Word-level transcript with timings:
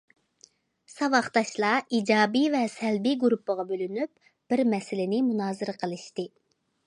ساۋاقداشلار 0.91 1.83
ئىجابىي 1.97 2.47
ۋە 2.55 2.61
سەلبىي 2.77 3.17
گۇرۇپپىغا 3.25 3.67
بۆلۈنۈپ 3.71 4.31
بىر 4.53 4.65
مەسىلىنى 4.75 5.23
مۇنازىرە 5.27 5.77
قىلىشتى. 5.85 6.27